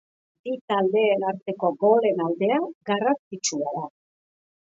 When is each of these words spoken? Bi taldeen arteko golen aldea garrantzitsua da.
Bi 0.47 0.53
taldeen 0.71 1.25
arteko 1.31 1.69
golen 1.83 2.23
aldea 2.27 2.57
garrantzitsua 2.91 3.75
da. 3.79 3.87